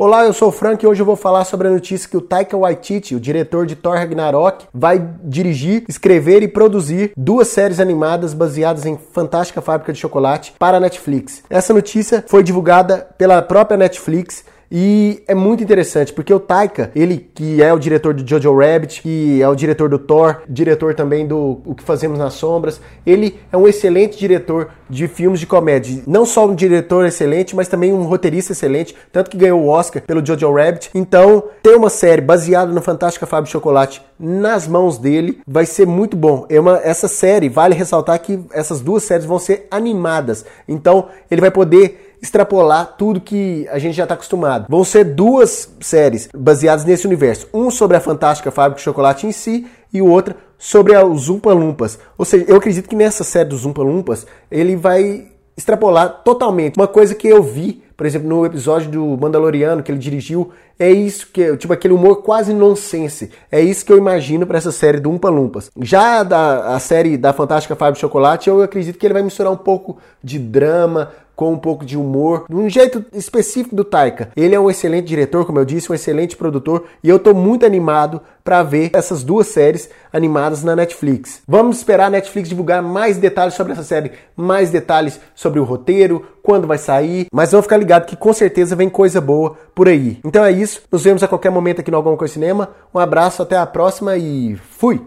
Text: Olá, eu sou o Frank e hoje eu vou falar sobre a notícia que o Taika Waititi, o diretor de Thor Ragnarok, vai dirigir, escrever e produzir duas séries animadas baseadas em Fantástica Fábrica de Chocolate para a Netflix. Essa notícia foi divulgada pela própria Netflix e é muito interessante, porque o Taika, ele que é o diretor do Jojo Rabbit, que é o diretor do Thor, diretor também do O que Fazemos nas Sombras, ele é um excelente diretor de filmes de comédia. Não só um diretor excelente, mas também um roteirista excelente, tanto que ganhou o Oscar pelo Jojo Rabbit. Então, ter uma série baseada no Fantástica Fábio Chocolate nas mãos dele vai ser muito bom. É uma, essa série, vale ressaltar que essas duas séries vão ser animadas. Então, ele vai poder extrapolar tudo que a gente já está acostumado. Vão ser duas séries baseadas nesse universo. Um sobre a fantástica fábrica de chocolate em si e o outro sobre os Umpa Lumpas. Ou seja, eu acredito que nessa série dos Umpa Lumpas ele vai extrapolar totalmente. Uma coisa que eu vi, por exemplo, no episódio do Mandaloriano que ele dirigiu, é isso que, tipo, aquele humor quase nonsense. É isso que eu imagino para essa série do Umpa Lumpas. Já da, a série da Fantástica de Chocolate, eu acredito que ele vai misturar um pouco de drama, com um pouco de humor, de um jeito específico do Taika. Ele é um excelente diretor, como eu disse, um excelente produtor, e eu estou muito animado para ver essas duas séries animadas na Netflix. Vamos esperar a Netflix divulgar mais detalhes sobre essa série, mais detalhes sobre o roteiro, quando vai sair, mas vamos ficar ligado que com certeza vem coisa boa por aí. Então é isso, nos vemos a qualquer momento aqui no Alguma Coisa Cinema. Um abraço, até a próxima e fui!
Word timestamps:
Olá, 0.00 0.24
eu 0.24 0.32
sou 0.32 0.50
o 0.50 0.52
Frank 0.52 0.84
e 0.84 0.86
hoje 0.86 1.02
eu 1.02 1.04
vou 1.04 1.16
falar 1.16 1.44
sobre 1.44 1.66
a 1.66 1.72
notícia 1.72 2.08
que 2.08 2.16
o 2.16 2.20
Taika 2.20 2.56
Waititi, 2.56 3.16
o 3.16 3.20
diretor 3.20 3.66
de 3.66 3.74
Thor 3.74 3.96
Ragnarok, 3.96 4.66
vai 4.72 5.04
dirigir, 5.24 5.82
escrever 5.88 6.40
e 6.40 6.46
produzir 6.46 7.10
duas 7.16 7.48
séries 7.48 7.80
animadas 7.80 8.32
baseadas 8.32 8.86
em 8.86 8.96
Fantástica 8.96 9.60
Fábrica 9.60 9.92
de 9.92 9.98
Chocolate 9.98 10.54
para 10.56 10.76
a 10.76 10.80
Netflix. 10.80 11.42
Essa 11.50 11.74
notícia 11.74 12.24
foi 12.28 12.44
divulgada 12.44 13.08
pela 13.18 13.42
própria 13.42 13.76
Netflix 13.76 14.44
e 14.70 15.22
é 15.26 15.34
muito 15.34 15.62
interessante, 15.62 16.12
porque 16.12 16.32
o 16.32 16.38
Taika, 16.38 16.90
ele 16.94 17.28
que 17.34 17.62
é 17.62 17.72
o 17.72 17.78
diretor 17.78 18.12
do 18.12 18.28
Jojo 18.28 18.54
Rabbit, 18.58 19.00
que 19.00 19.40
é 19.40 19.48
o 19.48 19.54
diretor 19.54 19.88
do 19.88 19.98
Thor, 19.98 20.42
diretor 20.48 20.94
também 20.94 21.26
do 21.26 21.60
O 21.64 21.74
que 21.74 21.82
Fazemos 21.82 22.18
nas 22.18 22.34
Sombras, 22.34 22.80
ele 23.06 23.38
é 23.50 23.56
um 23.56 23.66
excelente 23.66 24.18
diretor 24.18 24.68
de 24.88 25.08
filmes 25.08 25.40
de 25.40 25.46
comédia. 25.46 26.02
Não 26.06 26.26
só 26.26 26.46
um 26.46 26.54
diretor 26.54 27.06
excelente, 27.06 27.56
mas 27.56 27.68
também 27.68 27.92
um 27.92 28.04
roteirista 28.04 28.52
excelente, 28.52 28.94
tanto 29.10 29.30
que 29.30 29.38
ganhou 29.38 29.62
o 29.62 29.68
Oscar 29.68 30.02
pelo 30.02 30.24
Jojo 30.24 30.52
Rabbit. 30.52 30.90
Então, 30.94 31.44
ter 31.62 31.74
uma 31.74 31.90
série 31.90 32.20
baseada 32.20 32.70
no 32.72 32.82
Fantástica 32.82 33.26
Fábio 33.26 33.50
Chocolate 33.50 34.02
nas 34.18 34.66
mãos 34.66 34.98
dele 34.98 35.40
vai 35.46 35.64
ser 35.64 35.86
muito 35.86 36.16
bom. 36.16 36.44
É 36.48 36.58
uma, 36.60 36.78
essa 36.78 37.08
série, 37.08 37.48
vale 37.48 37.74
ressaltar 37.74 38.18
que 38.20 38.38
essas 38.52 38.80
duas 38.80 39.02
séries 39.02 39.24
vão 39.24 39.38
ser 39.38 39.66
animadas. 39.70 40.44
Então, 40.66 41.06
ele 41.30 41.40
vai 41.40 41.50
poder 41.50 42.07
extrapolar 42.22 42.96
tudo 42.96 43.20
que 43.20 43.66
a 43.70 43.78
gente 43.78 43.94
já 43.94 44.02
está 44.04 44.14
acostumado. 44.14 44.66
Vão 44.68 44.84
ser 44.84 45.04
duas 45.04 45.68
séries 45.80 46.28
baseadas 46.34 46.84
nesse 46.84 47.06
universo. 47.06 47.48
Um 47.52 47.70
sobre 47.70 47.96
a 47.96 48.00
fantástica 48.00 48.50
fábrica 48.50 48.78
de 48.78 48.84
chocolate 48.84 49.26
em 49.26 49.32
si 49.32 49.66
e 49.92 50.02
o 50.02 50.06
outro 50.06 50.34
sobre 50.58 50.96
os 50.96 51.28
Umpa 51.28 51.52
Lumpas. 51.52 51.98
Ou 52.16 52.24
seja, 52.24 52.44
eu 52.48 52.56
acredito 52.56 52.88
que 52.88 52.96
nessa 52.96 53.24
série 53.24 53.48
dos 53.48 53.64
Umpa 53.64 53.82
Lumpas 53.82 54.26
ele 54.50 54.76
vai 54.76 55.28
extrapolar 55.56 56.22
totalmente. 56.22 56.76
Uma 56.76 56.86
coisa 56.86 57.14
que 57.16 57.26
eu 57.26 57.42
vi, 57.42 57.82
por 57.96 58.06
exemplo, 58.06 58.28
no 58.28 58.46
episódio 58.46 58.90
do 58.90 59.04
Mandaloriano 59.20 59.82
que 59.82 59.90
ele 59.90 59.98
dirigiu, 59.98 60.52
é 60.78 60.88
isso 60.88 61.28
que, 61.32 61.56
tipo, 61.56 61.72
aquele 61.72 61.94
humor 61.94 62.22
quase 62.22 62.54
nonsense. 62.54 63.32
É 63.50 63.60
isso 63.60 63.84
que 63.84 63.92
eu 63.92 63.98
imagino 63.98 64.46
para 64.46 64.58
essa 64.58 64.70
série 64.70 65.00
do 65.00 65.10
Umpa 65.10 65.28
Lumpas. 65.28 65.68
Já 65.80 66.22
da, 66.22 66.76
a 66.76 66.78
série 66.78 67.16
da 67.16 67.32
Fantástica 67.32 67.74
de 67.90 67.98
Chocolate, 67.98 68.48
eu 68.48 68.62
acredito 68.62 68.96
que 68.96 69.04
ele 69.04 69.14
vai 69.14 69.22
misturar 69.22 69.52
um 69.52 69.56
pouco 69.56 69.98
de 70.22 70.38
drama, 70.38 71.10
com 71.38 71.52
um 71.52 71.56
pouco 71.56 71.86
de 71.86 71.96
humor, 71.96 72.46
de 72.48 72.56
um 72.56 72.68
jeito 72.68 73.04
específico 73.12 73.76
do 73.76 73.84
Taika. 73.84 74.30
Ele 74.36 74.56
é 74.56 74.60
um 74.60 74.68
excelente 74.68 75.06
diretor, 75.06 75.46
como 75.46 75.60
eu 75.60 75.64
disse, 75.64 75.90
um 75.90 75.94
excelente 75.94 76.36
produtor, 76.36 76.86
e 77.00 77.08
eu 77.08 77.14
estou 77.14 77.32
muito 77.32 77.64
animado 77.64 78.20
para 78.42 78.64
ver 78.64 78.90
essas 78.92 79.22
duas 79.22 79.46
séries 79.46 79.88
animadas 80.12 80.64
na 80.64 80.74
Netflix. 80.74 81.40
Vamos 81.46 81.76
esperar 81.76 82.06
a 82.06 82.10
Netflix 82.10 82.48
divulgar 82.48 82.82
mais 82.82 83.18
detalhes 83.18 83.54
sobre 83.54 83.72
essa 83.72 83.84
série, 83.84 84.10
mais 84.36 84.70
detalhes 84.70 85.20
sobre 85.32 85.60
o 85.60 85.64
roteiro, 85.64 86.26
quando 86.42 86.66
vai 86.66 86.78
sair, 86.78 87.28
mas 87.32 87.52
vamos 87.52 87.66
ficar 87.66 87.76
ligado 87.76 88.06
que 88.06 88.16
com 88.16 88.32
certeza 88.32 88.74
vem 88.74 88.88
coisa 88.88 89.20
boa 89.20 89.56
por 89.76 89.86
aí. 89.86 90.18
Então 90.24 90.44
é 90.44 90.50
isso, 90.50 90.82
nos 90.90 91.04
vemos 91.04 91.22
a 91.22 91.28
qualquer 91.28 91.50
momento 91.50 91.80
aqui 91.80 91.90
no 91.92 91.98
Alguma 91.98 92.16
Coisa 92.16 92.34
Cinema. 92.34 92.70
Um 92.92 92.98
abraço, 92.98 93.42
até 93.42 93.56
a 93.56 93.64
próxima 93.64 94.16
e 94.16 94.56
fui! 94.56 95.06